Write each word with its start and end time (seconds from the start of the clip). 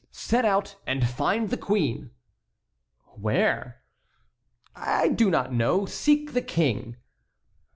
"Set 0.09 0.45
out 0.45 0.77
and 0.87 1.07
find 1.07 1.51
the 1.51 1.57
queen." 1.57 2.09
"Where?" 3.19 3.83
"I 4.75 5.09
do 5.09 5.29
not 5.29 5.53
know—seek 5.53 6.33
the 6.33 6.41
king." 6.41 6.95